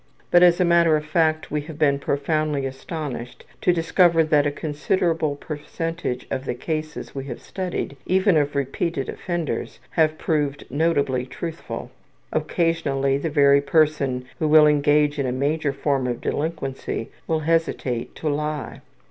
But 0.31 0.41
as 0.41 0.59
a 0.59 0.65
matter 0.65 0.97
of 0.97 1.05
fact 1.05 1.51
we 1.51 1.61
have 1.61 1.77
been 1.77 1.99
profoundly 1.99 2.65
astonished 2.65 3.45
to 3.61 3.71
discover 3.71 4.23
that 4.23 4.47
a 4.47 4.51
considerable 4.51 5.35
percentage 5.35 6.25
of 6.31 6.45
the 6.45 6.55
cases 6.55 7.13
we 7.13 7.25
have 7.25 7.39
studied, 7.39 7.97
even 8.07 8.35
of 8.35 8.55
repeated 8.55 9.09
offenders, 9.09 9.77
have 9.91 10.17
proved 10.17 10.65
notably 10.71 11.27
truthful. 11.27 11.91
Occasionally 12.33 13.19
the 13.19 13.29
very 13.29 13.61
person 13.61 14.25
who 14.39 14.47
will 14.47 14.65
engage 14.65 15.19
in 15.19 15.27
a 15.27 15.31
major 15.31 15.71
form 15.71 16.07
of 16.07 16.19
delinquency 16.19 17.11
will 17.27 17.41
hesitate 17.41 18.15
to 18.15 18.27
lie. 18.27 18.81